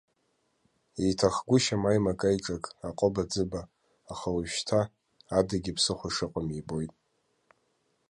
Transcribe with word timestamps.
Иҭахгәышьам 1.09 1.83
аимакаиҿак, 1.89 2.63
аҟыбаӡыба, 2.87 3.61
аха 4.11 4.27
уажәшьҭа, 4.35 4.79
адагьы 5.37 5.73
ԥсыхәа 5.77 6.09
шыҟам 6.15 6.47
ибоит. 6.59 6.91